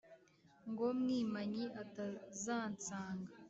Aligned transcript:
Ngo 0.69 0.87
Mwimanyi 0.99 1.63
atazansanga. 1.83 3.29